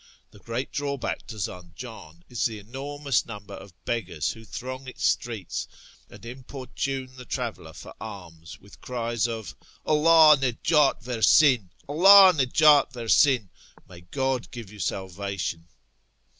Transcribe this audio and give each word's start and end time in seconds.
The 0.31 0.39
great 0.39 0.71
drawback 0.71 1.27
to 1.27 1.37
Zanjan 1.37 2.23
is 2.27 2.45
the 2.45 2.57
enormous 2.57 3.23
number 3.23 3.53
of 3.53 3.71
beggars 3.85 4.31
who 4.31 4.43
throng 4.45 4.87
its 4.87 5.05
streets 5.05 5.67
and 6.09 6.25
importune 6.25 7.15
the 7.17 7.23
traveller 7.25 7.73
for 7.73 7.93
alms 8.01 8.59
with 8.59 8.81
cries 8.81 9.27
of 9.27 9.55
"Allah 9.85 10.37
oiejdt 10.39 11.03
versin! 11.03 11.69
Alldh 11.87 12.33
nejdt 12.39 12.91
versin!"(" 12.93 13.51
May 13.87 14.01
God 14.01 14.49
give 14.49 14.71
you 14.71 14.79
salvation 14.79 15.67